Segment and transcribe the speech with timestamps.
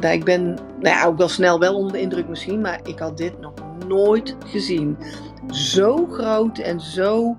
[0.00, 2.98] nou, ik ben nou ja, ook wel snel wel onder de indruk misschien, maar ik
[2.98, 3.52] had dit nog
[3.86, 4.98] nooit gezien.
[5.50, 7.36] Zo groot en zo.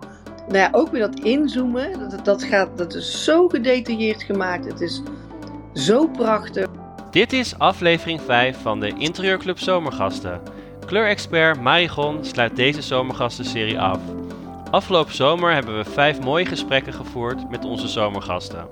[0.48, 2.10] Nou ja, ook weer dat inzoomen.
[2.10, 4.66] Dat, dat, gaat, dat is zo gedetailleerd gemaakt.
[4.66, 5.02] Het is
[5.74, 6.68] zo prachtig.
[7.12, 10.42] Dit is aflevering 5 van de Interieurclub Zomergasten.
[10.86, 14.00] Kleurexpert Marigon sluit deze zomergastenserie af.
[14.72, 18.68] Afgelopen zomer hebben we vijf mooie gesprekken gevoerd met onze zomergasten.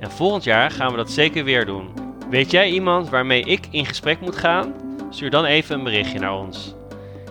[0.00, 2.11] En volgend jaar gaan we dat zeker weer doen.
[2.32, 4.74] Weet jij iemand waarmee ik in gesprek moet gaan?
[5.10, 6.74] Stuur dan even een berichtje naar ons.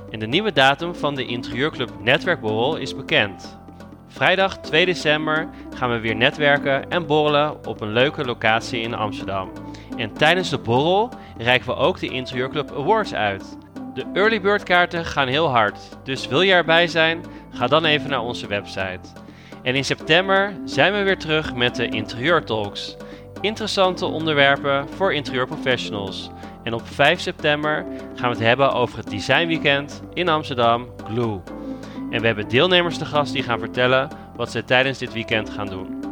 [0.09, 3.58] En de nieuwe datum van de Interieurclub Netwerkborrel is bekend.
[4.08, 9.52] Vrijdag 2 december gaan we weer netwerken en borrelen op een leuke locatie in Amsterdam.
[9.98, 13.58] En tijdens de borrel reiken we ook de Interieurclub Awards uit.
[13.94, 17.23] De early bird kaarten gaan heel hard, dus wil je erbij zijn?
[17.52, 19.09] Ga dan even naar onze website.
[19.64, 22.98] En in september zijn we weer terug met de Interieur Talks.
[23.41, 26.30] Interessante onderwerpen voor interieurprofessionals.
[26.63, 31.42] En op 5 september gaan we het hebben over het Design Weekend in Amsterdam, Glue.
[32.09, 35.67] En we hebben deelnemers te gast die gaan vertellen wat ze tijdens dit weekend gaan
[35.67, 36.03] doen.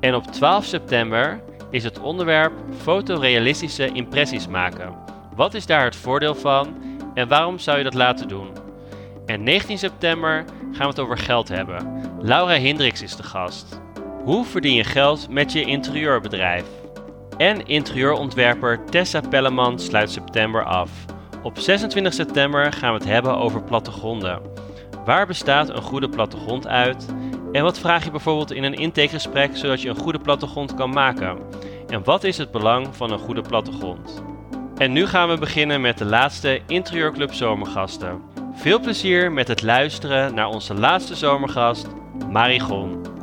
[0.00, 4.94] En op 12 september is het onderwerp fotorealistische impressies maken.
[5.34, 6.74] Wat is daar het voordeel van
[7.14, 8.48] en waarom zou je dat laten doen?
[9.26, 12.02] En 19 september gaan we het over geld hebben.
[12.20, 13.80] Laura Hendricks is de gast.
[14.24, 16.64] Hoe verdien je geld met je interieurbedrijf?
[17.36, 20.90] En interieurontwerper Tessa Pelleman sluit september af.
[21.42, 24.40] Op 26 september gaan we het hebben over plattegronden.
[25.04, 27.06] Waar bestaat een goede plattegrond uit?
[27.52, 31.38] En wat vraag je bijvoorbeeld in een intakegesprek zodat je een goede plattegrond kan maken?
[31.88, 34.22] En wat is het belang van een goede plattegrond?
[34.76, 38.22] En nu gaan we beginnen met de laatste Interieurclub Zomergasten.
[38.54, 41.86] Veel plezier met het luisteren naar onze laatste zomergast,
[42.30, 43.19] Marigon.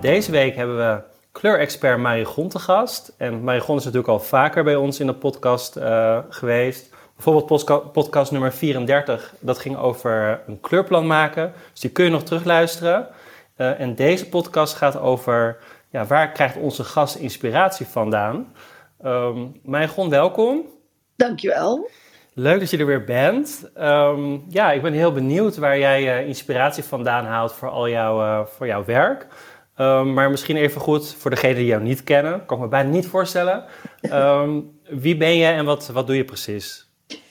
[0.00, 3.14] Deze week hebben we kleurexpert Marigon te gast.
[3.16, 6.94] En Marigon is natuurlijk al vaker bij ons in de podcast uh, geweest.
[7.14, 11.52] Bijvoorbeeld podcast nummer 34, dat ging over een kleurplan maken.
[11.70, 13.08] Dus die kun je nog terugluisteren.
[13.56, 15.56] Uh, en deze podcast gaat over
[15.90, 18.52] ja, waar krijgt onze gast inspiratie vandaan.
[19.04, 20.66] Um, Marigon, welkom.
[21.16, 21.88] Dankjewel.
[22.34, 23.70] Leuk dat je er weer bent.
[23.78, 28.44] Um, ja, ik ben heel benieuwd waar jij uh, inspiratie vandaan haalt voor al jouw,
[28.44, 29.26] voor jouw werk.
[29.80, 32.90] Um, maar misschien even goed voor degenen die jou niet kennen, kan ik me bijna
[32.90, 33.64] niet voorstellen.
[34.02, 36.88] Um, wie ben je en wat, wat doe je precies?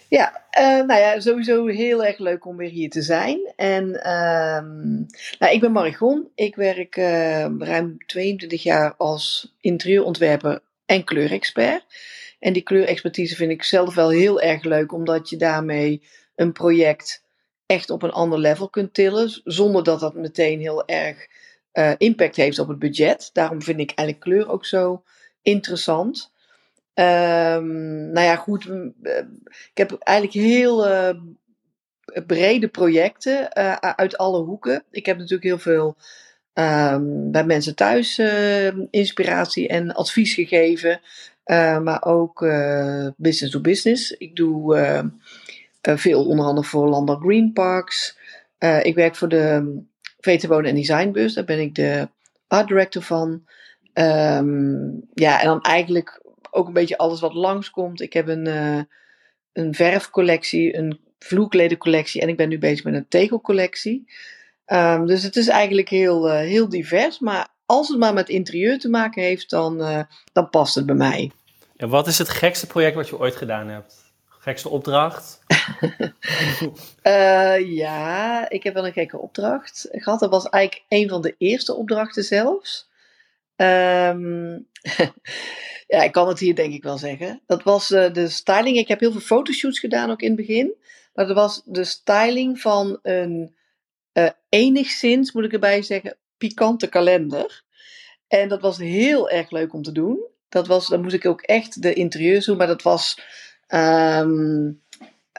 [0.07, 3.53] Ja, uh, nou ja, sowieso heel erg leuk om weer hier te zijn.
[3.55, 3.89] En
[5.39, 6.27] nou, ik ben Marigon.
[6.35, 6.95] Ik werk
[7.57, 11.85] ruim 22 jaar als interieurontwerper en kleurexpert.
[12.39, 16.03] En die kleurexpertise vind ik zelf wel heel erg leuk, omdat je daarmee
[16.35, 17.23] een project
[17.65, 21.27] echt op een ander level kunt tillen, zonder dat dat meteen heel erg
[21.73, 23.29] uh, impact heeft op het budget.
[23.33, 25.03] Daarom vind ik eigenlijk kleur ook zo
[25.41, 26.31] interessant.
[26.93, 28.69] Um, nou ja, goed.
[29.03, 29.17] Eh,
[29.71, 31.09] ik heb eigenlijk heel uh,
[32.25, 33.53] brede projecten
[33.97, 34.83] uit alle hoeken.
[34.91, 35.95] Ik heb natuurlijk heel veel
[36.53, 38.21] um, bij mensen thuis
[38.89, 41.01] inspiratie en advies gegeven.
[41.83, 42.39] Maar ook
[43.17, 44.11] business to business.
[44.11, 45.11] Ik doe
[45.81, 48.17] veel onder andere voor Landbouw Green Parks.
[48.81, 49.81] ik werk voor de
[50.19, 51.33] VT Wonen en Designbus.
[51.33, 52.09] Daar ben ik de
[52.47, 53.43] art director van.
[53.93, 56.21] Um, ja, en dan eigenlijk
[56.51, 58.01] ook een beetje alles wat langskomt.
[58.01, 58.45] Ik heb een,
[59.53, 64.11] een verfcollectie, een vloerkledencollectie en ik ben nu bezig met een tegelcollectie.
[64.65, 67.19] Um, dus het is eigenlijk heel, heel divers.
[67.19, 71.31] Maar als het maar met interieur te maken heeft, dan, dan past het bij mij.
[71.77, 74.08] En wat is het gekste project wat je ooit gedaan hebt?
[74.39, 75.41] Gekste opdracht?
[77.03, 80.19] uh, ja, ik heb wel een gekke opdracht gehad.
[80.19, 82.89] Dat was eigenlijk een van de eerste opdrachten zelfs.
[83.55, 84.67] Um,
[85.87, 87.41] ja, ik kan het hier denk ik wel zeggen.
[87.45, 88.77] Dat was uh, de styling.
[88.77, 90.73] Ik heb heel veel fotoshoots gedaan ook in het begin.
[91.13, 93.55] Maar dat was de styling van een
[94.13, 97.63] uh, enigszins, moet ik erbij zeggen, pikante kalender.
[98.27, 100.27] En dat was heel erg leuk om te doen.
[100.49, 103.21] Dat was, dan moest ik ook echt de interieurs doen, maar dat was.
[103.73, 104.81] Um,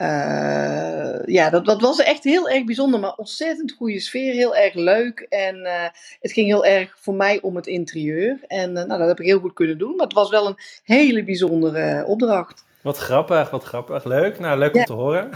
[0.00, 4.75] uh, ja, dat, dat was echt heel erg bijzonder, maar ontzettend goede sfeer, heel erg
[4.75, 5.27] leuk.
[5.29, 5.73] En uh,
[6.21, 8.38] het ging heel erg voor mij om het interieur.
[8.47, 10.59] En uh, nou, dat heb ik heel goed kunnen doen, maar het was wel een
[10.85, 12.65] hele bijzondere opdracht.
[12.82, 14.05] Wat grappig, wat grappig.
[14.05, 14.38] Leuk.
[14.38, 15.31] Nou, leuk om te horen.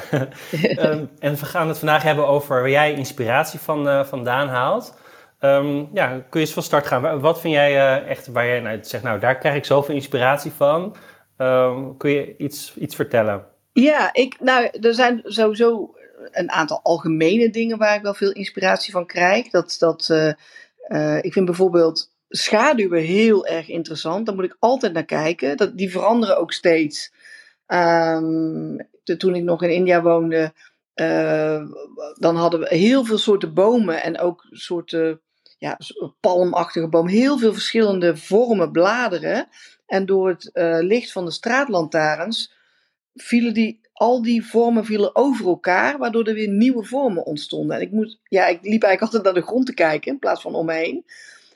[0.61, 4.99] um, en we gaan het vandaag hebben over waar jij inspiratie van, vandaan haalt.
[5.41, 7.21] Um, ja, kun je eens van start gaan.
[7.21, 10.97] Wat vind jij echt waar jij nou, zegt, nou daar krijg ik zoveel inspiratie van.
[11.39, 13.47] Um, kun je iets, iets vertellen?
[13.73, 15.95] Ja, ik, nou, er zijn sowieso
[16.31, 19.51] een aantal algemene dingen waar ik wel veel inspiratie van krijg.
[19.51, 20.33] Dat, dat, uh,
[20.89, 24.27] uh, ik vind bijvoorbeeld schaduwen heel erg interessant.
[24.27, 25.57] Daar moet ik altijd naar kijken.
[25.57, 27.13] Dat, die veranderen ook steeds.
[27.67, 28.77] Ehm,
[29.19, 30.53] toen ik nog in India woonde,
[30.95, 31.63] uh,
[32.15, 35.21] dan hadden we heel veel soorten bomen en ook soorten
[35.59, 35.79] ja,
[36.21, 37.13] palmachtige bomen.
[37.13, 39.49] Heel veel verschillende vormen, bladeren.
[39.95, 42.53] En door het uh, licht van de straatlantaarns
[43.15, 47.77] vielen die, al die vormen vielen over elkaar, waardoor er weer nieuwe vormen ontstonden.
[47.77, 50.43] En ik, moet, ja, ik liep eigenlijk altijd naar de grond te kijken in plaats
[50.43, 51.05] van om me heen.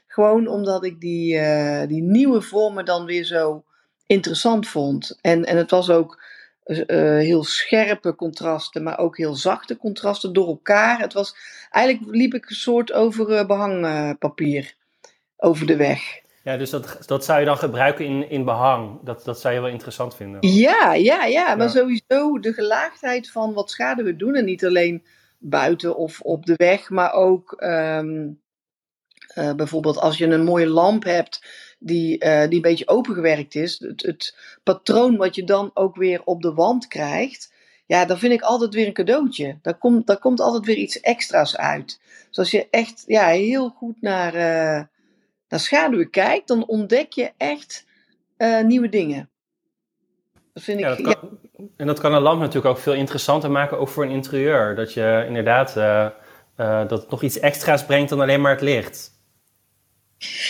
[0.07, 3.65] Gewoon omdat ik die, uh, die nieuwe vormen dan weer zo
[4.07, 5.19] interessant vond.
[5.21, 6.23] En, en het was ook
[6.65, 6.77] uh,
[7.19, 11.01] heel scherpe contrasten, maar ook heel zachte contrasten door elkaar.
[11.01, 11.37] Het was,
[11.71, 14.75] eigenlijk liep ik een soort over behangpapier
[15.37, 16.27] over de weg.
[16.49, 18.99] Ja, dus dat, dat zou je dan gebruiken in, in behang.
[19.03, 20.51] Dat, dat zou je wel interessant vinden.
[20.51, 24.35] Ja, ja, ja, maar sowieso de gelaagdheid van wat we doen.
[24.35, 25.05] En niet alleen
[25.39, 28.41] buiten of op de weg, maar ook um,
[29.35, 31.47] uh, bijvoorbeeld als je een mooie lamp hebt
[31.79, 33.79] die, uh, die een beetje opengewerkt is.
[33.79, 37.53] Het, het patroon wat je dan ook weer op de wand krijgt.
[37.87, 39.59] Ja, dan vind ik altijd weer een cadeautje.
[39.63, 42.01] Daar komt, daar komt altijd weer iets extra's uit.
[42.29, 44.83] Dus als je echt ja, heel goed naar, uh,
[45.49, 47.87] naar schaduwen kijkt, dan ontdek je echt
[48.39, 49.31] uh, nieuwe dingen.
[50.53, 50.85] Dat vind ik.
[50.85, 51.65] Ja, dat kan, ja.
[51.77, 54.75] En dat kan een lamp natuurlijk ook veel interessanter maken, ook voor een interieur.
[54.75, 55.75] Dat je inderdaad
[56.89, 59.17] dat het nog iets extra's brengt dan alleen maar het licht.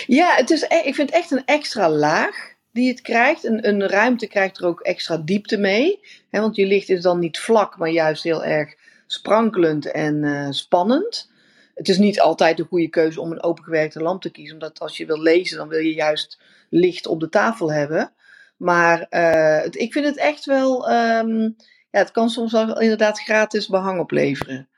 [0.06, 3.45] Ja, het is, e-, ik vind het echt een extra laag die het krijgt.
[3.45, 6.00] Een, een ruimte krijgt er ook extra diepte mee.
[6.31, 8.75] Hè, want je licht is dan niet vlak, maar juist heel erg
[9.06, 11.31] sprankelend en uh, spannend.
[11.78, 14.54] Het is niet altijd de goede keuze om een opengewerkte lamp te kiezen.
[14.54, 18.12] Omdat als je wil lezen, dan wil je juist licht op de tafel hebben.
[18.56, 20.90] Maar uh, het, ik vind het echt wel.
[20.90, 21.56] Um,
[21.90, 24.69] ja, het kan soms wel inderdaad gratis behang opleveren.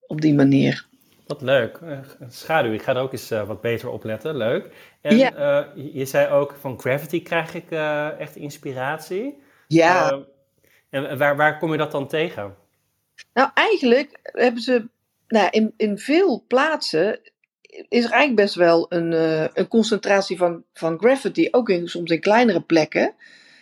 [0.00, 0.86] Op die manier.
[1.26, 1.78] Wat leuk.
[1.82, 1.98] Uh,
[2.28, 4.36] schaduw, ik ga er ook eens uh, wat beter op letten.
[4.36, 4.68] Leuk.
[5.00, 5.66] En ja.
[5.76, 7.70] uh, je zei ook van Gravity krijg ik
[8.18, 9.42] echt inspiratie.
[9.68, 10.18] Ja.
[10.90, 12.54] en waar, waar kom je dat dan tegen?
[13.32, 14.88] Nou, eigenlijk hebben ze
[15.28, 17.20] nou, in, in veel plaatsen
[17.88, 19.12] is er eigenlijk best wel een,
[19.54, 23.14] een concentratie van, van Gravity, ook in, soms in kleinere plekken.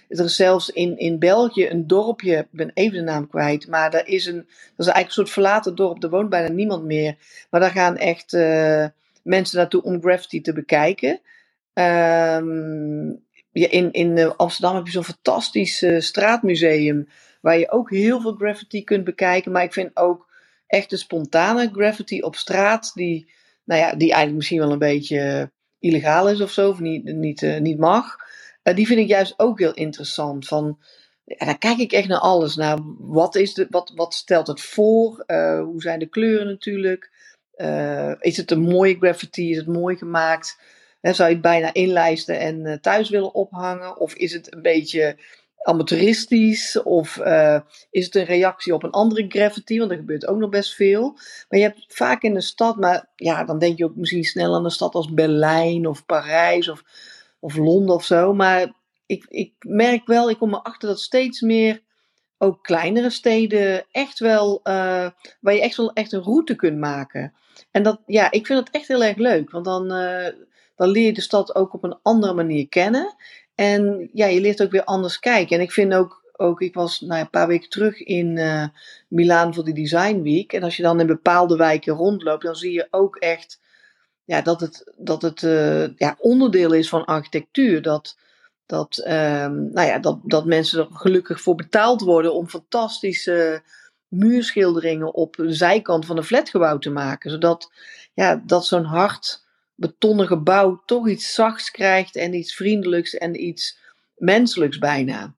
[0.09, 3.91] Er is zelfs in, in België een dorpje, ik ben even de naam kwijt, maar
[3.91, 7.17] daar is een, dat is eigenlijk een soort verlaten dorp, er woont bijna niemand meer.
[7.51, 8.87] Maar daar gaan echt uh,
[9.23, 11.21] mensen naartoe om graffiti te bekijken.
[11.75, 12.41] Ja,
[13.71, 17.09] in, in Amsterdam heb je zo'n fantastisch straatmuseum,
[17.41, 19.53] waar je ook heel veel graffiti kunt bekijken.
[19.53, 20.29] Maar ik vind ook
[20.67, 23.33] echt de spontane graffiti op straat, die,
[23.65, 27.43] nou ja, die eigenlijk misschien wel een beetje illegaal is of zo, of niet, niet,
[27.43, 28.17] uh, niet mag.
[28.63, 30.47] Uh, die vind ik juist ook heel interessant.
[30.47, 30.79] Van,
[31.25, 32.57] daar kijk ik echt naar alles.
[32.57, 35.25] Naar wat, is de, wat, wat stelt het voor?
[35.27, 37.13] Uh, hoe zijn de kleuren natuurlijk?
[38.21, 39.51] Is het een mooie graffiti?
[39.51, 40.59] Is het mooi gemaakt?
[41.01, 43.99] Zou je het bijna inlijsten en thuis willen ophangen?
[43.99, 45.17] Of is het een beetje
[45.65, 46.83] amateuristisch?
[46.83, 47.17] Of
[47.91, 49.79] is het een reactie op een andere graffiti?
[49.79, 51.13] Want er gebeurt ook nog best veel.
[51.49, 54.55] Maar je hebt vaak in de stad, maar ja, dan denk je ook misschien snel
[54.55, 56.83] aan een stad als Berlijn of Parijs of
[57.45, 58.35] of Londen of zo.
[58.35, 58.73] Maar
[59.07, 61.83] ik, ik merk wel, ik kom erachter dat steeds meer
[62.39, 65.09] ook kleinere steden echt wel, uh,
[65.41, 67.33] waar je echt wel echt een route kunt maken.
[67.71, 70.29] En dat, ja, ik vind dat echt heel erg leuk, want dan, uh,
[70.77, 73.15] dan leer je de stad ook op een andere manier kennen.
[73.55, 75.57] En ja, je leert ook weer anders kijken.
[75.57, 78.67] En ik vind ook, ook ik was nou, een paar weken terug in uh,
[79.09, 80.53] Milaan voor de Design Week.
[80.53, 83.61] En als je dan in bepaalde wijken rondloopt, dan zie je ook echt
[84.25, 87.83] ja, dat het, dat het uh, ja, onderdeel is van architectuur.
[87.83, 88.19] Dat,
[88.67, 93.63] dat, um, nou ja, dat, dat mensen er gelukkig voor betaald worden om fantastische
[94.09, 97.31] muurschilderingen op de zijkant van een flatgebouw te maken.
[97.31, 97.73] Zodat
[98.15, 99.44] ja, dat zo'n hard
[99.75, 103.79] betonnen gebouw toch iets zachts krijgt en iets vriendelijks en iets
[104.17, 105.35] menselijks bijna.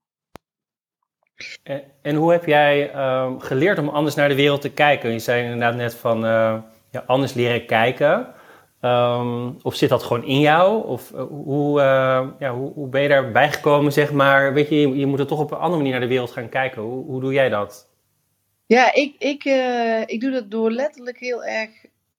[1.62, 5.12] En, en hoe heb jij uh, geleerd om anders naar de wereld te kijken?
[5.12, 8.34] Je zei inderdaad net van uh, ja, anders leren kijken.
[8.80, 10.86] Um, of zit dat gewoon in jou?
[10.86, 14.52] Of uh, hoe, uh, ja, hoe, hoe, ben je daarbij gekomen, zeg maar?
[14.54, 16.48] Weet je, je, je, moet er toch op een andere manier naar de wereld gaan
[16.48, 16.82] kijken.
[16.82, 17.88] Hoe, hoe doe jij dat?
[18.66, 19.44] Ja, ik, ik,
[20.06, 21.70] ik doe dat door letterlijk heel erg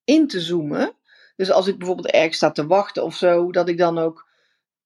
[0.03, 0.96] in te zoomen.
[1.37, 4.25] Dus als ik bijvoorbeeld ergens sta te wachten of zo, dat ik dan ook.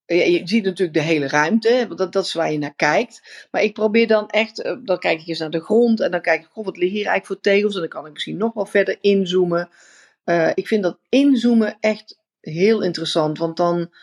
[0.05, 3.47] Je ziet natuurlijk de hele ruimte, want dat, dat is waar je naar kijkt.
[3.51, 6.41] Maar ik probeer dan echt, dan kijk ik eens naar de grond en dan kijk
[6.41, 7.73] ik, goh, wat liggen hier eigenlijk voor tegels?
[7.73, 9.69] En dan kan ik misschien nog wel verder inzoomen.
[10.25, 13.93] Uh, ik vind dat inzoomen echt heel interessant, want dan,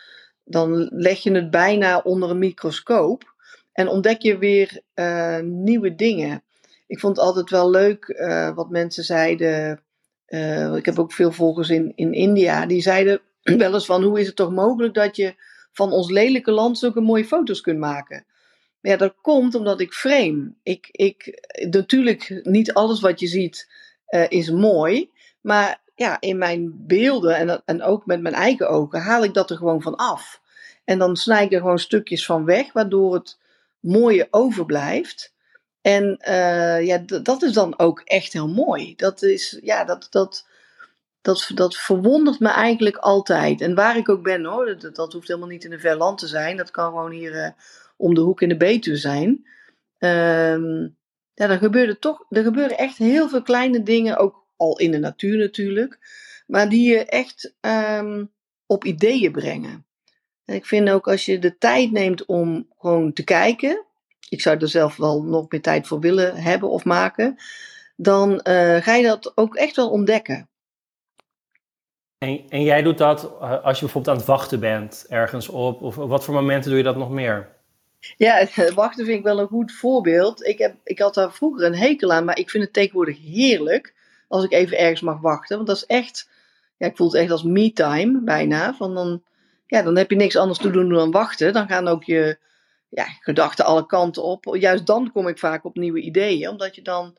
[0.43, 3.33] dan leg je het bijna onder een microscoop
[3.71, 4.81] en ontdek je weer
[5.43, 6.43] nieuwe dingen.
[6.87, 8.19] Ik vond het altijd wel leuk
[8.55, 9.83] wat mensen zeiden.
[10.75, 13.21] Ik heb ook veel volgers in, in India, die zeiden
[13.57, 15.35] wel eens van hoe is het toch mogelijk dat je
[15.71, 18.25] van ons lelijke land zulke mooie foto's kunt maken.
[18.81, 20.53] ja, dat komt omdat ik frame.
[20.63, 23.69] Ik, ik, natuurlijk, niet alles wat je ziet
[24.09, 25.09] uh, is mooi.
[25.41, 29.49] Maar ja, in mijn beelden en, en ook met mijn eigen ogen haal ik dat
[29.49, 30.41] er gewoon van af.
[30.85, 33.39] En dan snij ik er gewoon stukjes van weg, waardoor het
[33.79, 35.33] mooie overblijft.
[35.81, 38.95] En uh, ja, dat is dan ook echt heel mooi.
[38.95, 40.47] Dat is, ja, dat, dat,
[41.21, 43.61] dat, dat verwondert me eigenlijk altijd.
[43.61, 46.17] En waar ik ook ben hoor, dat, dat hoeft helemaal niet in een ver land
[46.17, 46.57] te zijn.
[46.57, 47.49] Dat kan gewoon hier uh,
[47.97, 49.45] om de hoek in de Betuwe zijn.
[49.99, 50.87] Uh,
[51.33, 54.97] ja, dan gebeuren toch, er gebeuren echt heel veel kleine dingen, ook al in de
[54.99, 55.97] natuur natuurlijk.
[56.47, 58.31] Maar die je echt um,
[58.65, 59.85] op ideeën brengen.
[60.45, 63.85] En ik vind ook als je de tijd neemt om gewoon te kijken.
[64.29, 67.37] Ik zou er zelf wel nog meer tijd voor willen hebben of maken.
[67.95, 70.49] Dan uh, ga je dat ook echt wel ontdekken.
[72.17, 75.81] En, en jij doet dat eh, als je bijvoorbeeld aan het wachten bent ergens op?
[75.81, 77.49] Of wat voor momenten doe je dat nog meer?
[78.17, 80.45] Ja, wachten vind ik wel een goed voorbeeld.
[80.45, 83.93] Ik, heb, ik had daar vroeger een hekel aan, maar ik vind het tegenwoordig heerlijk
[84.27, 85.55] als ik even ergens mag wachten.
[85.55, 86.29] Want dat is echt,
[86.77, 88.73] ja, ik voel het echt als me-time bijna.
[88.73, 89.23] Van dan,
[89.65, 91.53] ja, dan heb je niks anders te doen dan wachten.
[91.53, 92.37] Dan gaan ook je
[92.89, 94.55] ja, gedachten alle kanten op.
[94.59, 97.17] Juist dan kom ik vaak op nieuwe ideeën, omdat je dan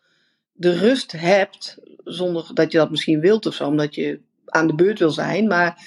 [0.52, 4.74] de rust hebt, zonder dat je dat misschien wilt of zo, omdat je aan de
[4.74, 5.46] beurt wil zijn.
[5.46, 5.84] Maar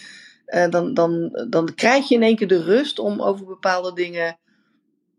[0.47, 4.37] uh, dan, dan, dan krijg je in één keer de rust om over bepaalde dingen,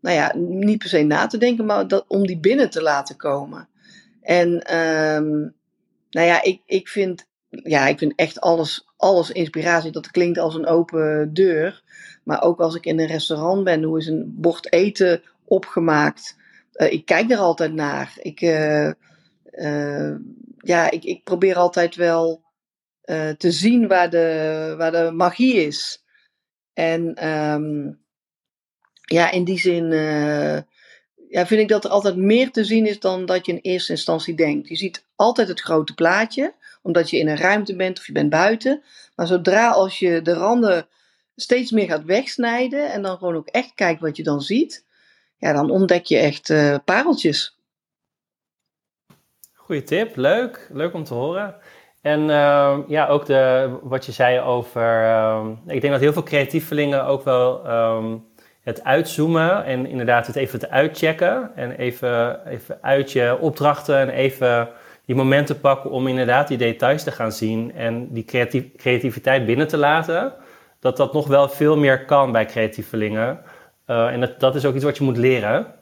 [0.01, 3.15] nou ja, niet per se na te denken, maar dat, om die binnen te laten
[3.15, 3.69] komen.
[4.21, 5.53] En um,
[6.09, 9.91] nou ja, ik, ik, vind, ja, ik vind echt alles, alles inspiratie.
[9.91, 11.83] Dat klinkt als een open deur.
[12.25, 16.37] Maar ook als ik in een restaurant ben, hoe is een bord eten opgemaakt?
[16.73, 18.13] Uh, ik kijk er altijd naar.
[18.21, 18.91] Ik, uh,
[19.51, 20.15] uh,
[20.57, 22.43] ja, ik, ik probeer altijd wel
[23.37, 26.03] te zien waar de, waar de magie is.
[26.73, 27.99] En um,
[29.01, 29.91] ja, in die zin
[31.35, 33.91] ja, vind ik dat er altijd meer te zien is dan dat je in eerste
[33.91, 34.67] instantie denkt.
[34.67, 38.29] Je ziet altijd het grote plaatje, omdat je in een ruimte bent of je bent
[38.29, 38.83] buiten.
[39.15, 40.87] Maar zodra als je de randen
[41.35, 44.85] steeds meer gaat wegsnijden en dan gewoon ook echt kijkt wat je dan ziet,
[45.37, 47.59] ja, dan ontdek je echt uh, pareltjes.
[49.53, 50.67] Goeie tip, leuk.
[50.71, 51.55] Leuk om te horen.
[52.01, 55.03] En uh, ja, ook de, wat je zei over.
[55.03, 58.25] Uh, ik denk dat heel veel creatievelingen ook wel um,
[58.61, 61.51] het uitzoomen en inderdaad het even te uitchecken.
[61.55, 64.69] En even, even uit je opdrachten en even
[65.05, 68.25] die momenten pakken om inderdaad die details te gaan zien en die
[68.77, 70.33] creativiteit binnen te laten.
[70.79, 73.41] Dat dat nog wel veel meer kan bij creatievelingen.
[73.87, 75.75] Uh, en dat, dat is ook iets wat je moet leren.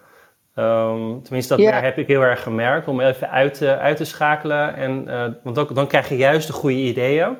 [0.55, 2.87] Um, tenminste, dat heb ik heel erg gemerkt.
[2.87, 4.75] Om even uit, uh, uit te schakelen.
[4.75, 7.37] En, uh, want ook, dan krijg je juist de goede ideeën.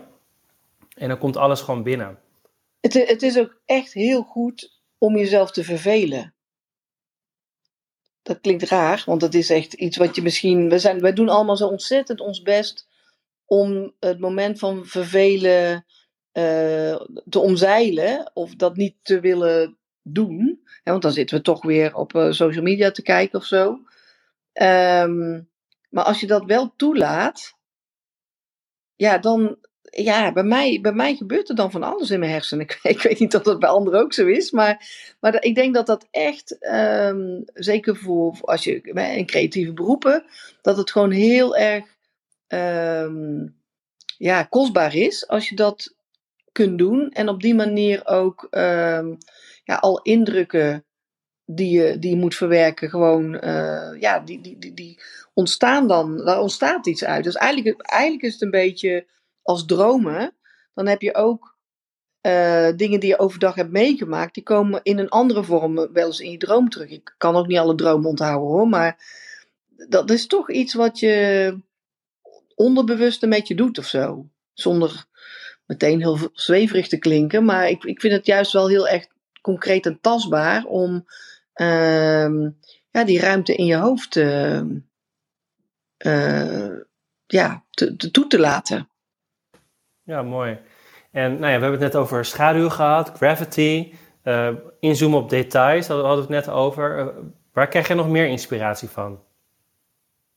[0.95, 2.17] En dan komt alles gewoon binnen.
[2.81, 6.33] Het, het is ook echt heel goed om jezelf te vervelen.
[8.21, 10.69] Dat klinkt raar, want dat is echt iets wat je misschien.
[10.69, 12.87] We zijn, wij doen allemaal zo ontzettend ons best
[13.45, 15.85] om het moment van vervelen
[16.33, 20.61] uh, te omzeilen of dat niet te willen doen.
[20.83, 23.79] Ja, want dan zitten we toch weer op uh, social media te kijken of zo.
[24.53, 25.49] Um,
[25.89, 27.55] maar als je dat wel toelaat,
[28.95, 32.65] ja, dan, ja, bij mij, bij mij gebeurt er dan van alles in mijn hersenen.
[32.69, 35.73] Ik, ik weet niet of dat bij anderen ook zo is, maar, maar ik denk
[35.73, 38.81] dat dat echt, um, zeker voor, als je
[39.15, 40.25] in creatieve beroepen,
[40.61, 41.85] dat het gewoon heel erg
[42.47, 43.55] um,
[44.17, 45.95] ja, kostbaar is als je dat
[46.53, 49.17] kunt doen en op die manier ook um,
[49.63, 50.85] ja, al indrukken
[51.45, 55.01] die je, die je moet verwerken, gewoon, uh, ja, die, die, die, die
[55.33, 57.23] ontstaan dan, daar ontstaat iets uit.
[57.23, 59.07] Dus eigenlijk, eigenlijk is het een beetje
[59.41, 60.35] als dromen,
[60.73, 61.57] dan heb je ook
[62.21, 66.19] uh, dingen die je overdag hebt meegemaakt, die komen in een andere vorm wel eens
[66.19, 66.89] in je droom terug.
[66.89, 69.05] Ik kan ook niet alle dromen onthouden hoor, maar
[69.89, 71.57] dat is toch iets wat je
[72.55, 74.27] onderbewust een beetje doet of zo.
[74.53, 75.05] Zonder
[75.65, 79.09] meteen heel zweverig te klinken, maar ik, ik vind het juist wel heel echt
[79.41, 81.05] concreet en tastbaar om
[81.55, 82.49] uh,
[82.89, 84.61] ja, die ruimte in je hoofd uh,
[87.25, 88.89] ja, te, te, toe te laten.
[90.03, 90.59] Ja, mooi.
[91.11, 93.93] En nou ja, we hebben het net over schaduw gehad, gravity,
[94.23, 96.99] uh, inzoomen op details, daar hadden we het net over.
[96.99, 97.07] Uh,
[97.51, 99.19] waar krijg je nog meer inspiratie van?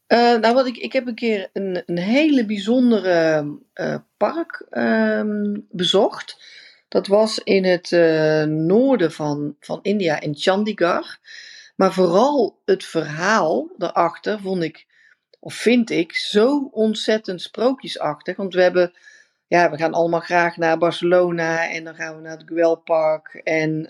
[0.09, 3.47] Uh, nou, wat ik, ik heb een keer een, een hele bijzondere
[4.17, 6.45] park ehm, bezocht.
[6.89, 7.91] Dat was in het
[8.49, 11.17] noorden van, van India, in Chandigarh.
[11.77, 14.87] Maar vooral het verhaal daarachter vond ik,
[15.41, 18.37] of vind ik, zo ontzettend sprookjesachtig.
[18.37, 18.93] Want we hebben
[19.47, 23.87] ja, we gaan allemaal graag naar Barcelona en dan gaan we naar het Guelpark en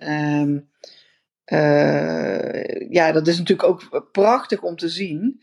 [1.47, 5.43] uh, ja, dat is natuurlijk ook prachtig om te zien.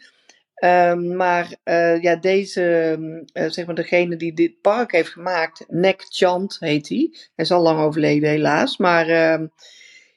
[0.64, 2.98] Ehm, maar uh, ja, deze,
[3.34, 7.10] uh, zeg maar degene die dit park heeft gemaakt, Nek Chant heet hij.
[7.12, 9.48] Hij is al lang overleden helaas, maar uh,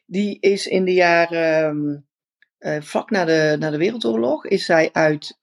[0.06, 2.06] die is in de jaren,
[2.58, 5.38] uh, vlak na de, na de Wereldoorlog, is hij uit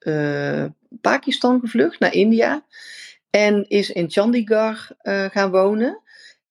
[1.02, 2.66] Pakistan gevlucht naar India.
[3.30, 4.92] En is in Chandigarh
[5.32, 6.02] gaan wonen.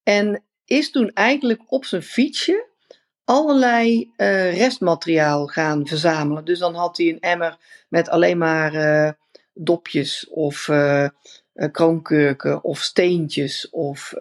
[0.02, 2.71] En is toen eigenlijk op zijn fietsje
[3.24, 6.44] allerlei uh, restmateriaal gaan verzamelen.
[6.44, 7.56] Dus dan had hij een emmer
[7.88, 9.10] met alleen maar uh,
[9.54, 11.08] dopjes of uh,
[11.72, 14.14] kroonkurken of steentjes of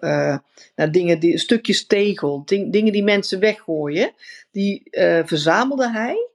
[0.74, 4.12] nou, dingen die, stukjes tegel, ding, dingen die mensen weggooien.
[4.50, 4.82] Die
[5.24, 6.28] verzamelde hij.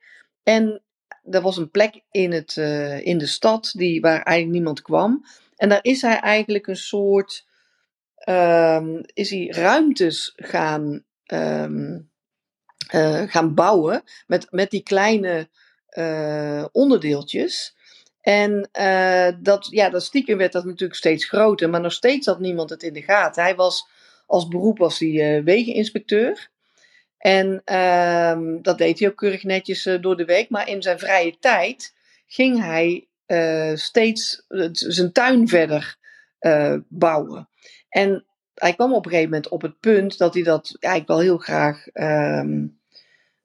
[0.43, 0.81] En
[1.29, 2.55] er was een plek in, het,
[3.03, 5.25] in de stad die, waar eigenlijk niemand kwam.
[5.55, 7.45] En daar is hij eigenlijk een soort.
[8.29, 12.09] Um, is hij ruimtes gaan um,
[12.93, 15.49] uh, gaan bouwen met, met die kleine
[15.97, 17.75] uh, onderdeeltjes.
[18.21, 22.39] En uh, dat, ja, dat stiekem werd dat natuurlijk steeds groter, maar nog steeds had
[22.39, 23.43] niemand het in de gaten.
[23.43, 23.87] Hij was
[24.25, 26.49] als beroep was hij wegeninspecteur.
[27.17, 30.49] En uh, dat deed hij ook keurig netjes door de week.
[30.49, 31.93] Maar in zijn vrije tijd
[32.27, 33.07] ging hij
[33.75, 35.97] steeds zijn tuin verder
[36.87, 37.49] bouwen.
[37.89, 38.26] En
[38.59, 41.37] hij kwam op een gegeven moment op het punt dat hij dat eigenlijk wel heel
[41.37, 42.79] graag um,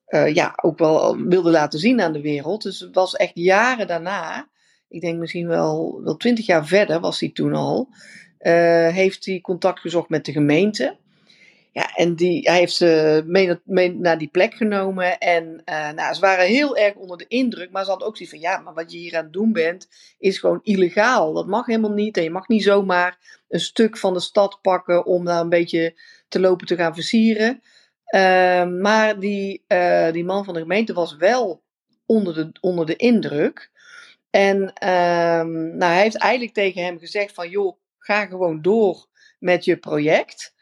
[0.08, 2.62] uh, ja, ook wel wilde laten zien aan de wereld.
[2.62, 4.48] Dus het was echt jaren daarna,
[4.88, 7.88] ik denk misschien wel, wel twintig jaar verder was hij toen al,
[8.40, 10.96] uh, heeft hij contact gezocht met de gemeente.
[11.72, 15.18] Ja, en die, hij heeft ze mee, mee naar die plek genomen.
[15.18, 17.70] En uh, nou, ze waren heel erg onder de indruk.
[17.70, 19.88] Maar ze hadden ook zoiets van: ja, maar wat je hier aan het doen bent,
[20.18, 21.32] is gewoon illegaal.
[21.32, 22.16] Dat mag helemaal niet.
[22.16, 26.00] En je mag niet zomaar een stuk van de stad pakken om daar een beetje
[26.28, 27.62] te lopen te gaan versieren.
[28.14, 31.62] Uh, maar die, uh, die man van de gemeente was wel
[32.06, 33.70] onder de, onder de indruk.
[34.30, 35.42] En uh,
[35.74, 39.06] nou, hij heeft eigenlijk tegen hem gezegd van joh, ga gewoon door
[39.38, 40.54] met je project.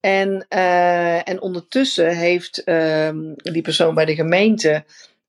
[0.00, 4.84] En, uh, en ondertussen heeft ehm, die persoon bij de gemeente,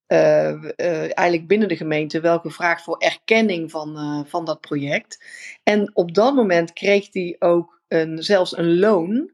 [0.07, 5.23] eigenlijk binnen de gemeente, wel gevraagd voor erkenning van, van dat project.
[5.63, 9.31] En op dat moment kreeg hij ook een, zelfs een loon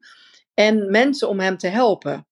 [0.53, 2.27] en mensen om hem te helpen.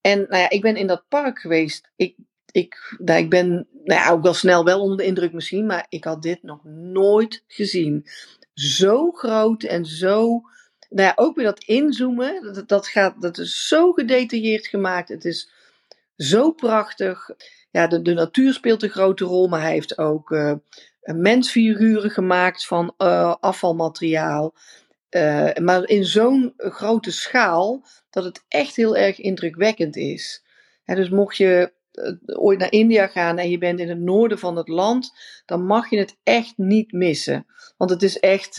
[0.00, 1.90] En nou ja, ik ben in dat park geweest.
[1.96, 2.16] Ik,
[2.50, 3.48] ik, nou, ik ben
[3.84, 6.64] nou ja, ook wel snel wel onder de indruk misschien, maar ik had dit nog
[6.64, 8.06] nooit gezien.
[8.54, 10.40] Zo groot en zo.
[10.88, 15.08] Nou ja, ook weer dat inzoomen, dat, dat, gaat, dat is zo gedetailleerd gemaakt.
[15.08, 15.50] Het is
[16.16, 17.30] zo prachtig.
[17.70, 20.52] Ja, de, natuur speelt een grote rol, maar hij heeft ook uh,
[21.02, 24.54] mensfiguren gemaakt van uh, afvalmateriaal.
[25.10, 30.44] Uh, maar in zo'n grote schaal dat het echt heel erg indrukwekkend is.
[30.84, 31.72] dus mocht je
[32.24, 35.12] ooit naar India gaan en je bent in het noorden van het land,
[35.46, 37.46] dan mag je het echt niet missen.
[37.76, 38.56] Want het is echt,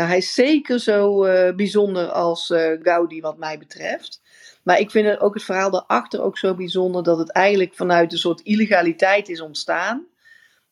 [0.00, 1.20] nou hij is zeker zo
[1.56, 4.20] bijzonder als Gaudi wat mij betreft.
[4.62, 8.18] Maar ik vind ook het verhaal daarachter ook zo bijzonder dat het eigenlijk vanuit een
[8.18, 10.06] soort illegaliteit is ontstaan.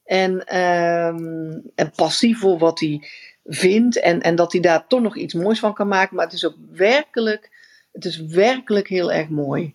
[0.05, 3.09] En, um, en passief voor wat hij
[3.45, 4.01] vindt.
[4.01, 6.17] En, en dat hij daar toch nog iets moois van kan maken.
[6.17, 7.51] Maar het is ook werkelijk,
[7.93, 9.75] het is werkelijk heel erg mooi.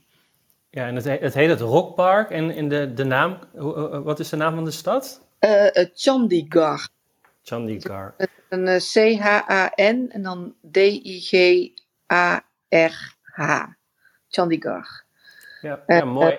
[0.69, 2.29] Ja, en het, het heet het Rockpark.
[2.29, 3.37] En in de, de naam,
[4.03, 5.21] wat is de naam van de stad?
[5.39, 6.85] Uh, Chandigarh.
[7.43, 8.13] Chandigarh.
[8.49, 11.73] Een uh, C-H-A-N en dan D-I-G-A-R-H.
[14.27, 15.01] Chandigarh.
[15.62, 16.32] Ja, ja mooi.
[16.32, 16.38] Uh,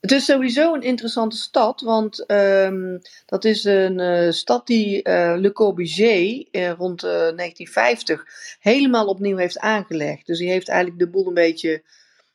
[0.00, 5.34] het is sowieso een interessante stad, want um, dat is een uh, stad die uh,
[5.36, 8.24] Le Corbusier rond 1950
[8.60, 10.26] helemaal opnieuw heeft aangelegd.
[10.26, 11.82] Dus die heeft eigenlijk de boel een beetje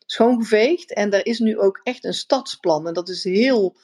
[0.05, 0.93] schoongeveegd.
[0.93, 2.87] En er is nu ook echt een stadsplan.
[2.87, 3.75] En dat is heel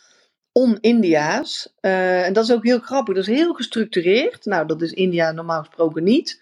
[0.52, 1.74] on-India's.
[1.80, 3.16] en dat is ook heel grappig.
[3.16, 4.46] Dat is heel gestructureerd.
[4.46, 6.42] Nou, dat is India normaal gesproken niet.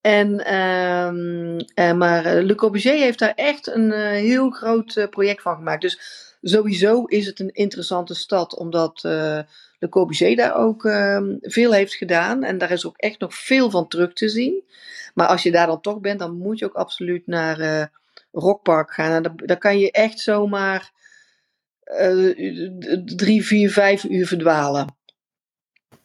[0.00, 5.82] En, um, maar Le Corbusier heeft daar echt een heel groot project van gemaakt.
[5.82, 6.00] Dus
[6.42, 9.00] sowieso is het een interessante stad, omdat
[9.78, 12.44] Le Corbusier daar ook uh, veel heeft gedaan.
[12.44, 14.62] En daar is ook echt nog veel van terug te zien.
[15.14, 17.90] Maar als je daar dan toch bent, dan moet je ook absoluut naar
[18.32, 19.24] Rockpark gaan.
[19.24, 20.92] En daar, kan je echt zomaar
[23.04, 24.96] drie, vier, vijf uur verdwalen.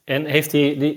[0.04, 0.96] En heeft die, die,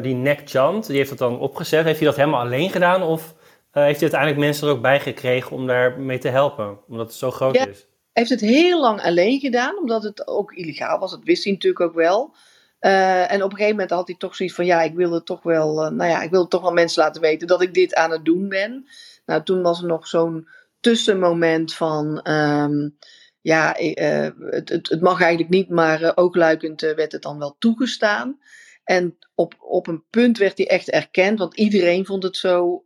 [0.00, 3.02] die Neck Chant, die heeft dat dan opgezet, heeft hij dat helemaal alleen gedaan?
[3.02, 3.34] Of
[3.70, 6.78] heeft hij uiteindelijk mensen er ook bij gekregen om daar mee te helpen?
[6.88, 7.66] Omdat het zo groot ja.
[7.66, 7.86] is?
[8.14, 11.10] heeft het heel lang alleen gedaan, omdat het ook illegaal was.
[11.10, 12.34] Dat wist hij natuurlijk ook wel.
[12.80, 15.26] Uh, en op een gegeven moment had hij toch zoiets van: ja, ik wil het
[15.26, 17.94] toch wel, uh, nou ja, ik wil toch wel mensen laten weten dat ik dit
[17.94, 18.86] aan het doen ben.
[19.26, 20.48] Nou, toen was er nog zo'n
[20.80, 22.30] tussenmoment van.
[22.30, 22.96] Um,
[23.44, 28.38] ja, uh, het, het, mag eigenlijk niet, maar uh, oogluikend werd het dan wel toegestaan.
[28.84, 32.84] En op, op een punt werd hij echt erkend, want iedereen vond het zo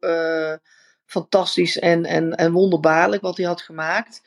[1.04, 4.22] fantastisch en, en, en wonderbaarlijk wat hij had gemaakt.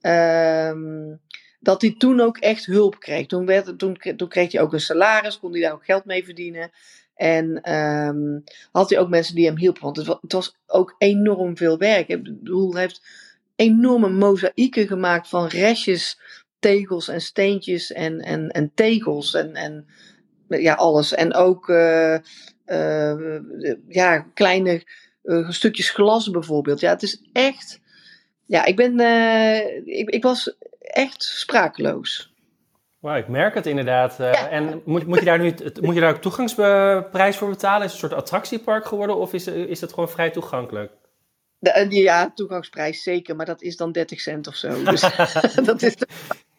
[0.00, 1.14] Ehm,
[1.60, 3.26] dat hij toen ook echt hulp kreeg.
[3.26, 6.24] Toen, werd, toen, toen kreeg hij ook een salaris, kon hij daar ook geld mee
[6.24, 6.70] verdienen.
[7.14, 9.82] En um, had hij ook mensen die hem hielpen.
[9.82, 12.08] Want het was, ook enorm veel werk.
[12.08, 13.02] Ik bedoel, heeft
[13.60, 16.20] enorme mozaïeken gemaakt van restjes,
[16.58, 19.34] tegels en steentjes en, en, en tegels.
[19.34, 19.86] En, en
[20.48, 21.14] ja, alles.
[21.14, 22.16] En ook uh,
[22.66, 23.38] uh,
[23.88, 24.84] ja, kleine
[25.22, 26.80] uh, stukjes glas bijvoorbeeld.
[26.80, 27.80] Ja, het is echt.
[28.46, 29.00] Ja, ik ben.
[29.86, 32.34] ik, ik was echt sprakeloos.
[32.98, 34.20] Wow, ik merk het inderdaad.
[34.20, 37.86] Uh, En moet, moet, je daar nu moet je daar ook toegangsprijs voor betalen?
[37.86, 40.92] Is het een soort attractiepark geworden of is, is het gewoon vrij toegankelijk?
[41.60, 44.84] De, eh, ja, toegangsprijs zeker, maar dat is dan 30 cent of zo.
[44.84, 45.00] Dus
[45.64, 45.96] dat is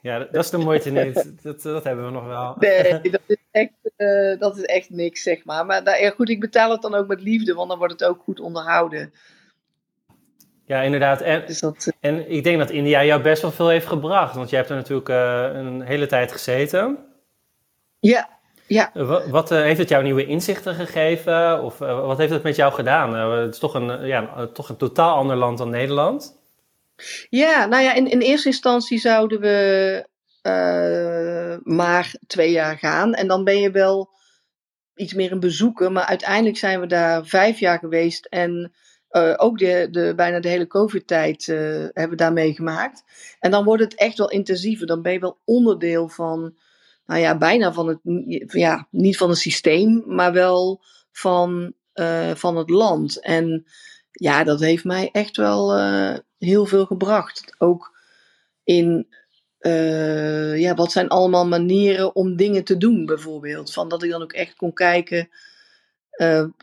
[0.01, 1.43] Ja, dat is de moeite niet.
[1.43, 2.55] Dat, dat hebben we nog wel.
[2.59, 5.65] Nee, dat is echt, uh, dat is echt niks, zeg maar.
[5.65, 8.21] Maar ja, goed, ik betaal het dan ook met liefde, want dan wordt het ook
[8.23, 9.13] goed onderhouden.
[10.65, 11.21] Ja, inderdaad.
[11.21, 14.35] En, dus dat, eh, en ik denk dat India jou best wel veel heeft gebracht.
[14.35, 16.97] Want jij hebt er natuurlijk uh, een hele tijd gezeten.
[17.99, 18.29] Ja,
[18.73, 18.91] ja.
[18.93, 21.63] Wat, wat heeft het jou nieuwe inzichten gegeven?
[21.63, 23.13] Of wat heeft het met jou gedaan?
[23.13, 26.39] het is toch een, ja, toch een totaal ander land dan Nederland.
[27.29, 30.05] Ja, nou ja, in, in eerste instantie zouden we
[31.63, 33.13] maar twee jaar gaan.
[33.13, 34.09] En dan ben je wel
[34.95, 35.91] iets meer een bezoeken.
[35.91, 38.25] Maar uiteindelijk zijn we daar vijf jaar geweest.
[38.25, 38.73] En
[39.11, 43.03] uh, ook de, de, bijna de hele COVID-tijd uh, hebben we daar meegemaakt.
[43.39, 44.87] En dan wordt het echt wel intensiever.
[44.87, 46.53] Dan ben je wel onderdeel van,
[47.11, 47.99] nou ja, bijna van het,
[48.47, 53.19] ja, niet van het systeem, maar wel van, uh, van het land.
[53.19, 53.65] En
[54.11, 55.77] ja, dat heeft mij echt wel
[56.37, 57.55] heel veel gebracht.
[57.57, 57.97] Ook
[58.63, 59.07] in,
[60.55, 63.73] ja, wat zijn allemaal manieren om dingen te doen, bijvoorbeeld.
[63.73, 65.29] Van dat ik dan ook echt kon kijken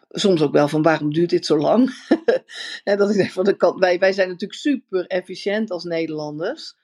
[0.09, 2.07] soms ook wel van waarom duurt dit zo lang?
[2.85, 6.77] dat ik denk van de wij, wij zijn natuurlijk super efficiënt als Nederlanders.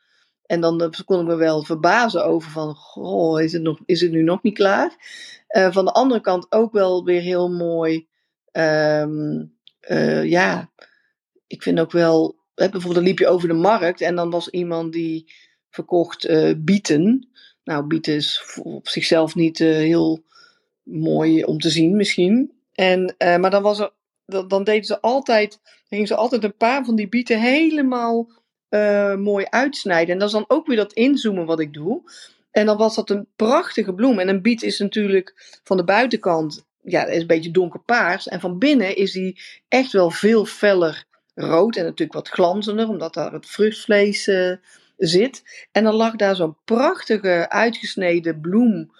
[0.47, 4.01] En dan uh, kon ik me wel verbazen over van, goh, is het, nog, is
[4.01, 4.97] het nu nog niet klaar?
[5.49, 8.07] Uh, van de andere kant ook wel weer heel mooi.
[8.53, 9.53] Um,
[10.23, 10.71] ja,
[11.47, 14.49] ik vind ook wel, hè, bijvoorbeeld dan liep je over de markt en dan was
[14.49, 15.33] iemand die
[15.71, 16.29] verkocht
[16.65, 17.29] bieten.
[17.65, 20.25] Nou, bieten is op zichzelf niet heel
[20.83, 22.53] mooi om te zien misschien.
[22.73, 23.93] En, maar dan, was er,
[24.27, 28.29] dan, dan deden ze altijd, gingen ze altijd een paar van die bieten helemaal
[28.75, 30.13] uh, mooi uitsnijden.
[30.13, 32.03] En dat is dan ook weer dat inzoomen wat ik doe.
[32.51, 34.19] En dan was dat een prachtige bloem.
[34.19, 38.29] En een biet is natuurlijk van de buitenkant, ja, is een beetje donkerpaars.
[38.29, 41.77] En van binnen is die echt wel veel feller rood.
[41.77, 44.57] En natuurlijk wat glanzender, omdat daar het vruchtvlees uh,
[44.97, 45.67] zit.
[45.73, 48.93] En dan lag daar zo'n prachtige uitgesneden bloem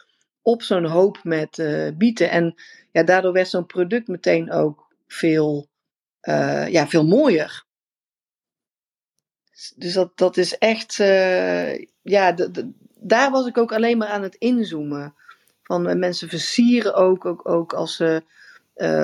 [0.43, 2.31] op zo'n hoop met uh, bieten.
[2.31, 2.55] En
[2.93, 5.69] ja, daardoor werd zo'n product meteen ook veel,
[6.69, 7.65] ja, veel mooier.
[9.77, 12.37] Dus dat, dat is echt, uh, ja,
[13.01, 15.15] daar was ik ook alleen maar aan het inzoomen.
[15.63, 18.23] Van mensen versieren ook, ook, ook als ze,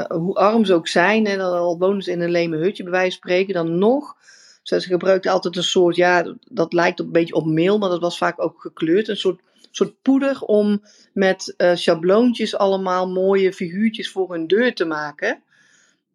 [0.09, 3.19] hoe arm ze ook zijn, en al wonen ze in een leme hutje, bij wijze
[3.19, 4.17] van spreken, dan nog.
[4.63, 8.19] Ze gebruikten altijd een soort, ja, dat lijkt een beetje op meel, maar dat was
[8.19, 9.09] vaak ook gekleurd.
[9.09, 10.83] Een soort soort poeder om
[11.13, 15.43] met schabloontjes allemaal mooie figuurtjes voor hun deur te maken.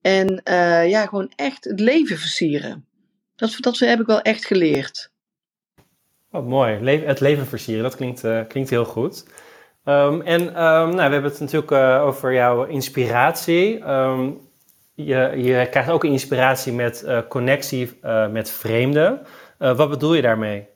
[0.01, 0.41] En
[0.89, 2.85] ja, gewoon echt het leven versieren.
[3.35, 5.11] Dat, dat heb ik wel echt geleerd.
[6.29, 6.79] Wat mooi.
[6.81, 9.25] Le het leven versieren, dat klinkt, uh, klinkt heel goed.
[9.85, 11.71] Um, en um, nou, we hebben het natuurlijk
[12.01, 13.89] over jouw inspiratie.
[13.89, 14.39] Um,
[14.93, 17.99] je, je krijgt ook inspiratie met connectie
[18.31, 19.25] met vreemden.
[19.57, 20.67] wat bedoel je daarmee?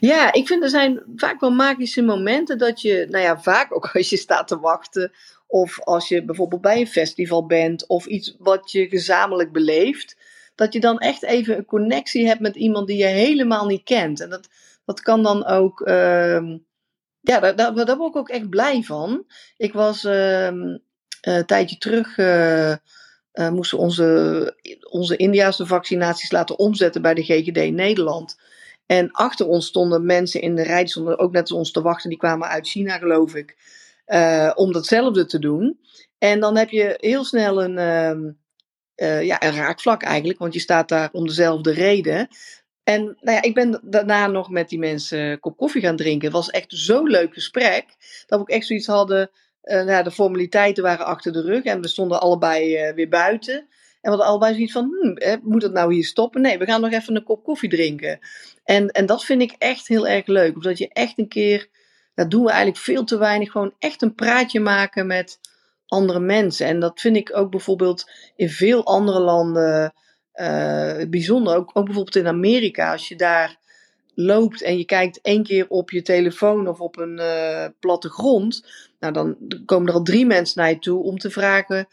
[0.00, 3.90] Ja, ik vind er zijn vaak wel magische momenten dat je, nou ja, vaak ook
[3.92, 5.12] als je staat te wachten.
[5.46, 10.16] Of als je bijvoorbeeld bij een festival bent of iets wat je gezamenlijk beleeft.
[10.56, 14.20] Dat je dan echt even een connectie hebt met iemand die je helemaal niet kent.
[14.20, 14.48] En dat,
[14.84, 15.80] dat kan dan ook.
[15.80, 16.54] Uh,
[17.20, 19.26] ja, daar, daar, daar, word ik ook echt blij van.
[19.56, 22.16] Ik was uh, een tijdje terug.
[22.16, 22.74] Uh,
[23.36, 24.54] uh, moesten onze,
[24.90, 28.36] onze Indiaanse vaccinaties laten omzetten bij de GGD Nederland.
[28.86, 31.82] En achter ons stonden mensen in de rij, die stonden ook net als ons te
[31.82, 33.56] wachten, die kwamen uit China, geloof ik,
[34.06, 35.80] uh, om datzelfde te doen.
[36.18, 38.38] En dan heb je heel snel een,
[38.96, 42.28] uh, ja, een raakvlak eigenlijk, want je staat daar om dezelfde reden.
[42.82, 46.24] En nou ja, ik ben daarna nog met die mensen een kop koffie gaan drinken.
[46.24, 47.84] Het was echt zo'n leuk gesprek,
[48.26, 49.30] dat we ook echt zoiets hadden.
[49.62, 53.66] Uh, nou, de formaliteiten waren achter de rug en we stonden allebei weer buiten.
[54.00, 56.40] we hadden allebei zoiets van, hm, moet het nou hier stoppen?
[56.40, 58.18] Nee, we gaan nog even een kop koffie drinken.
[58.64, 60.54] En, en dat vind ik echt heel erg leuk.
[60.54, 61.68] Omdat je echt een keer,
[62.14, 65.38] dat doen we eigenlijk veel te weinig, gewoon echt een praatje maken met
[65.86, 66.66] andere mensen.
[66.66, 69.94] En dat vind ik ook bijvoorbeeld in veel andere landen
[70.34, 71.56] uh, bijzonder.
[71.56, 73.56] Ook, ook bijvoorbeeld in Amerika, als je daar
[74.14, 78.68] loopt en je kijkt één keer op je telefoon of op een uh, plattegrond,
[79.00, 81.86] nou dan komen er al drie mensen naar je toe om te vragen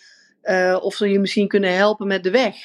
[0.43, 2.55] uh, of ze je misschien kunnen helpen met de weg.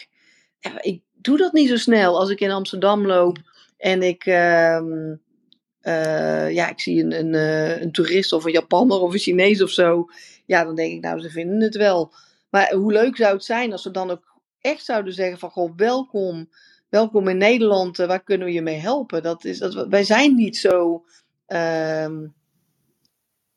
[0.80, 3.38] Ik doe dat niet zo snel als ik in Amsterdam loop
[3.76, 4.80] en ik, uh,
[6.50, 7.34] ja, ik zie een, een,
[7.82, 10.06] een toerist of een Japanner of een Chinees of zo.
[10.48, 12.12] Ja, dan denk ik, nou, ze vinden het wel.
[12.50, 15.72] Maar hoe leuk zou het zijn als ze dan ook echt zouden zeggen van, goh,
[15.76, 16.48] welkom
[16.88, 19.22] welkom in Nederland, uh, waar kunnen we je mee helpen?
[19.22, 21.04] Dat is, dat, wij zijn niet zo
[21.48, 22.08] uh,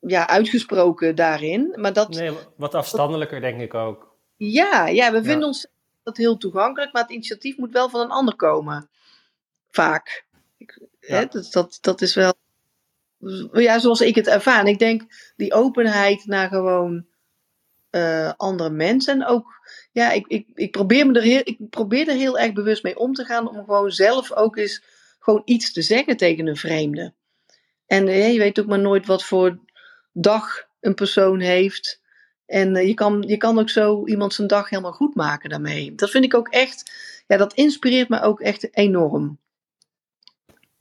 [0.00, 1.72] ja, uitgesproken daarin.
[1.76, 4.16] Maar dat, nee, wat afstandelijker denk ik ook.
[4.36, 5.66] Ja, ja we vinden ons
[6.02, 8.88] dat heel toegankelijk, maar het initiatief moet wel van een ander komen.
[9.70, 10.26] Vaak.
[10.56, 11.16] Ik, ja.
[11.16, 12.34] hè, dat, dat, dat is wel,
[13.52, 14.66] ja, zoals ik het ervaar.
[14.66, 15.02] ik denk
[15.36, 17.06] die openheid naar gewoon
[17.90, 19.14] uh, andere mensen.
[19.14, 19.46] En ook,
[19.92, 22.98] ja, ik, ik, ik, probeer me er heel, ik probeer er heel erg bewust mee
[22.98, 23.48] om te gaan.
[23.48, 24.82] Om gewoon zelf ook eens
[25.18, 27.14] gewoon iets te zeggen tegen een vreemde.
[27.86, 29.58] En uh, je weet ook maar nooit wat voor
[30.12, 32.00] dag een persoon heeft.
[32.46, 35.94] En uh, je, kan, je kan ook zo iemand zijn dag helemaal goed maken daarmee.
[35.94, 36.92] Dat vind ik ook echt,
[37.26, 39.38] ja, dat inspireert me ook echt enorm.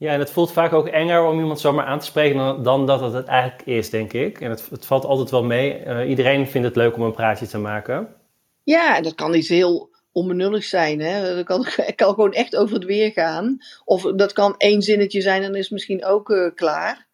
[0.02, 2.86] Ja, en het voelt vaak ook enger om iemand zomaar aan te spreken dan, dan
[2.86, 4.42] dat het, eigenlijk is, denk ik.
[4.42, 5.86] En het, het valt altijd wel mee.
[5.86, 8.16] Uh, iedereen vindt het leuk om een praatje te maken.
[8.64, 11.00] Ja, en dat kan iets heel onbenullig zijn.
[11.00, 11.36] Hè?
[11.36, 13.58] Dat kan, kan gewoon echt over het weer gaan.
[13.86, 17.08] Of dat kan één zinnetje zijn en is misschien ook uh, klaar.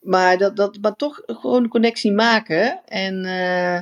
[0.00, 2.84] Maar, dat, dat, maar toch gewoon een connectie maken.
[2.84, 3.78] En uh,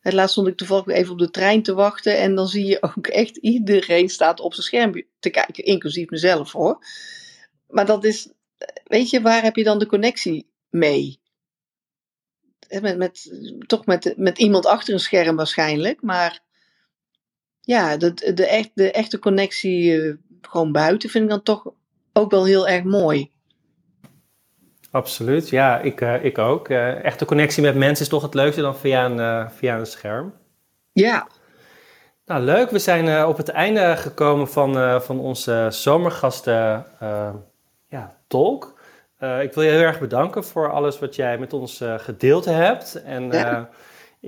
[0.00, 2.18] het laatst stond ik toevallig even op de trein te wachten.
[2.18, 5.64] En dan zie je ook echt iedereen staat op zijn scherm te kijken.
[5.64, 6.78] Inclusief mezelf hoor.
[7.70, 8.28] Maar dat is,
[8.84, 11.20] weet je, waar heb je dan de connectie mee?
[12.80, 13.32] Met, met,
[13.66, 16.40] toch met, met iemand achter een scherm waarschijnlijk, maar
[17.60, 21.72] ja, de, de, echt, de echte connectie uh, gewoon buiten vind ik dan toch
[22.12, 23.30] ook wel heel erg mooi.
[24.90, 26.68] Absoluut, ja, ik, uh, ik ook.
[26.68, 30.34] Uh, echte connectie met mensen is toch het leukste dan via een, via een scherm.
[30.92, 31.28] Ja.
[32.24, 32.70] Nou, leuk.
[32.70, 36.86] We zijn op het einde gekomen van, van onze zomergasten
[38.30, 38.78] talk.
[39.20, 42.44] Uh, ik wil je heel erg bedanken voor alles wat jij met ons uh, gedeeld
[42.44, 43.02] hebt.
[43.02, 43.58] En ja.
[43.58, 43.64] uh,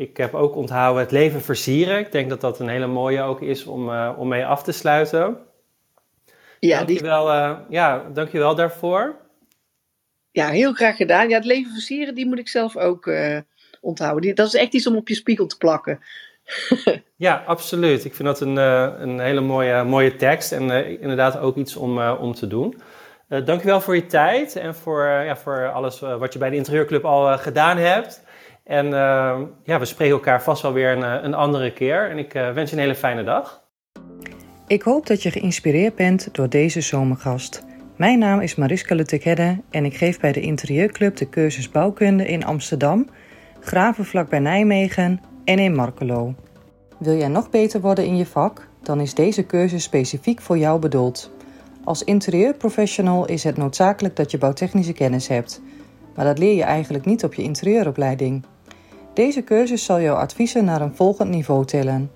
[0.03, 1.99] ik heb ook onthouden het leven versieren.
[1.99, 5.39] Ik denk dat dat een hele mooie ook is om, om mee af te sluiten.
[6.61, 7.77] Ja, dankjewel, die...
[7.77, 9.17] ja, dankjewel daarvoor.
[10.31, 11.29] Ja, heel graag gedaan.
[11.29, 13.11] Ja, het leven versieren, die moet ik zelf ook
[13.81, 14.23] onthouden.
[14.23, 16.01] Die, dat is echt iets om op je spiegel te plakken.
[17.17, 18.05] ja, absoluut.
[18.05, 22.35] Ik vind dat een, een hele mooie, mooie tekst en inderdaad ook iets om, om
[22.35, 22.81] te doen.
[23.33, 26.51] Uh, dankjewel voor je tijd en voor, uh, ja, voor alles uh, wat je bij
[26.51, 28.23] de Interieurclub al gedaan hebt.
[28.65, 28.87] En
[29.65, 32.11] ja, we spreken elkaar vast wel weer een, een andere keer.
[32.11, 33.63] En ik wens je een hele fijne dag.
[34.67, 37.63] Ik hoop dat je geïnspireerd bent door deze zomergast.
[37.97, 42.45] Mijn naam is Mariska Lutekjedde en ik geef bij de Interieurclub de cursus bouwkunde in
[42.45, 43.09] Amsterdam,
[43.61, 46.35] Gravenvlak bij Nijmegen en in Markelo.
[46.99, 48.69] Wil jij nog beter worden in je vak?
[48.83, 51.31] Dan is deze cursus specifiek voor jou bedoeld.
[51.85, 55.61] Als interieurprofessional is het noodzakelijk dat je bouwtechnische kennis hebt,
[56.15, 58.45] maar dat leer je eigenlijk niet op je interieuropleiding.
[59.15, 62.11] Deze cursus zal jouw adviezen naar een volgend niveau tillen.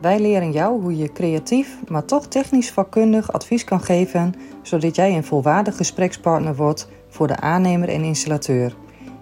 [0.00, 5.16] Wij leren jou hoe je creatief, maar toch technisch vakkundig advies kan geven, zodat jij
[5.16, 8.74] een volwaardig gesprekspartner wordt voor de aannemer en installateur.